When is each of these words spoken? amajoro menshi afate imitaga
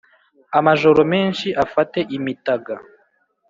amajoro 0.59 1.01
menshi 1.13 1.47
afate 1.63 1.99
imitaga 2.17 2.73